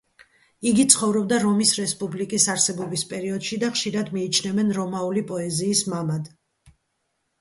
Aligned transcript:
იგი 0.69 0.83
ცხოვრობდა 0.93 1.37
რომის 1.43 1.73
რესპუბლიკის 1.79 2.47
არსებობის 2.55 3.03
პერიოდში 3.13 3.61
და 3.67 3.71
ხშირად 3.77 4.11
მიიჩნევენ 4.19 4.75
რომაული 4.81 5.25
პოეზიის 5.33 5.85
მამად. 5.95 6.33